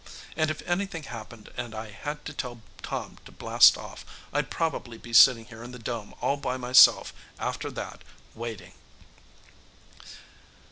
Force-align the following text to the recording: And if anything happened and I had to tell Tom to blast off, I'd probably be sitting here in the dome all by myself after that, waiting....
And 0.35 0.49
if 0.49 0.63
anything 0.67 1.03
happened 1.03 1.51
and 1.55 1.75
I 1.75 1.91
had 1.91 2.25
to 2.25 2.33
tell 2.33 2.61
Tom 2.81 3.19
to 3.25 3.31
blast 3.31 3.77
off, 3.77 4.03
I'd 4.33 4.49
probably 4.49 4.97
be 4.97 5.13
sitting 5.13 5.45
here 5.45 5.61
in 5.61 5.73
the 5.73 5.77
dome 5.77 6.15
all 6.21 6.37
by 6.37 6.57
myself 6.57 7.13
after 7.37 7.69
that, 7.69 8.01
waiting.... 8.33 8.73